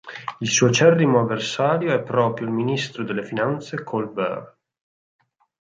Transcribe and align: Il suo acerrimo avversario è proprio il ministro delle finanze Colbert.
Il 0.39 0.47
suo 0.49 0.69
acerrimo 0.69 1.19
avversario 1.19 1.93
è 1.93 2.01
proprio 2.01 2.47
il 2.47 2.53
ministro 2.53 3.03
delle 3.03 3.23
finanze 3.23 3.83
Colbert. 3.83 4.57